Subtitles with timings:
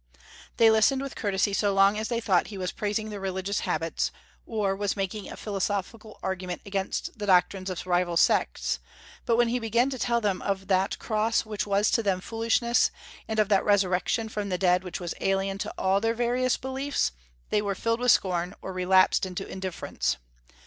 [0.57, 4.09] They listened with courtesy so long as they thought he was praising their religious habits,
[4.47, 8.79] or was making a philosophical argument against the doctrines of rival sects;
[9.27, 12.89] but when he began to tell them of that Cross which was to them foolishness,
[13.27, 17.11] and of that Resurrection from the dead which was alien to all their various beliefs,
[17.51, 20.17] they were filled with scorn or relapsed into indifference.